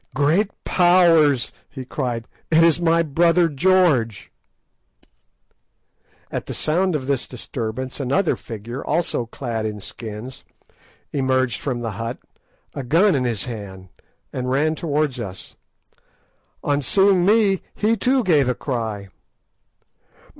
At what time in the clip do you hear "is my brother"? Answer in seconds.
2.63-3.47